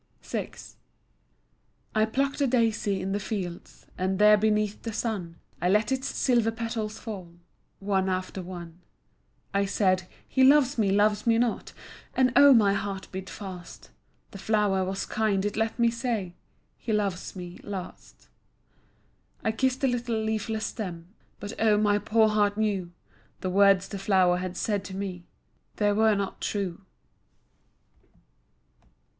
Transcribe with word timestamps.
VI 0.23 0.49
I 1.93 2.05
plucked 2.05 2.41
a 2.41 2.47
daisy 2.47 3.01
in 3.01 3.11
the 3.11 3.19
fields, 3.19 3.85
And 3.99 4.17
there 4.17 4.35
beneath 4.35 4.81
the 4.81 4.91
sun 4.93 5.35
I 5.61 5.69
let 5.69 5.91
its 5.91 6.07
silver 6.07 6.49
petals 6.49 6.97
fall 6.97 7.33
One 7.79 8.09
after 8.09 8.41
one. 8.41 8.81
I 9.53 9.65
said, 9.65 10.07
"He 10.27 10.43
loves 10.43 10.75
me, 10.79 10.89
loves 10.89 11.27
me 11.27 11.37
not," 11.37 11.73
And 12.15 12.33
oh, 12.35 12.51
my 12.51 12.73
heart 12.73 13.09
beat 13.11 13.29
fast, 13.29 13.91
The 14.31 14.39
flower 14.39 14.83
was 14.83 15.05
kind, 15.05 15.45
it 15.45 15.55
let 15.55 15.77
me 15.77 15.91
say 15.91 16.33
"He 16.79 16.91
loves 16.91 17.35
me," 17.35 17.59
last. 17.63 18.27
I 19.43 19.51
kissed 19.51 19.81
the 19.81 19.87
little 19.87 20.19
leafless 20.19 20.65
stem, 20.65 21.09
But 21.39 21.53
oh, 21.59 21.77
my 21.77 21.99
poor 21.99 22.27
heart 22.29 22.57
knew 22.57 22.91
The 23.41 23.51
words 23.51 23.87
the 23.87 23.99
flower 23.99 24.37
had 24.37 24.57
said 24.57 24.83
to 24.85 24.95
me, 24.95 25.25
They 25.75 25.93
were 25.93 26.15
not 26.15 26.41
true. 26.41 26.81